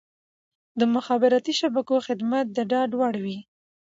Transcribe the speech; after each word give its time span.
د 0.79 0.81
مخابراتي 0.95 1.53
شبکو 1.59 1.95
خدمات 2.07 2.45
د 2.51 2.59
ډاډ 2.71 2.91
وړ 2.99 3.13
وي. 3.23 3.37